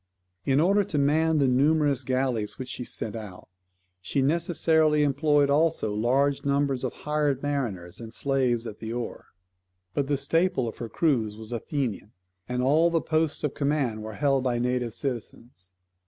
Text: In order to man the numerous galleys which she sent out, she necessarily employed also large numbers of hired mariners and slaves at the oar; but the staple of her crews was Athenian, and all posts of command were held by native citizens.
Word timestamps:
In 0.45 0.59
order 0.59 0.83
to 0.83 0.97
man 0.97 1.37
the 1.37 1.47
numerous 1.47 2.03
galleys 2.03 2.57
which 2.57 2.69
she 2.69 2.83
sent 2.83 3.15
out, 3.15 3.47
she 4.01 4.23
necessarily 4.23 5.03
employed 5.03 5.47
also 5.51 5.93
large 5.93 6.43
numbers 6.43 6.83
of 6.83 6.91
hired 6.91 7.43
mariners 7.43 7.99
and 7.99 8.11
slaves 8.11 8.65
at 8.65 8.79
the 8.79 8.91
oar; 8.91 9.27
but 9.93 10.07
the 10.07 10.17
staple 10.17 10.67
of 10.67 10.79
her 10.79 10.89
crews 10.89 11.37
was 11.37 11.51
Athenian, 11.51 12.13
and 12.49 12.63
all 12.63 12.89
posts 12.99 13.43
of 13.43 13.53
command 13.53 14.01
were 14.01 14.13
held 14.15 14.43
by 14.43 14.57
native 14.57 14.95
citizens. 14.95 15.71